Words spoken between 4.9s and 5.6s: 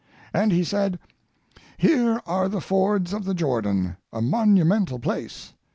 place.